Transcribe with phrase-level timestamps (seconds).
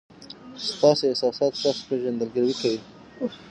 [0.69, 2.79] ستاسي احساسات ستاسي پېژندګلوي کوي.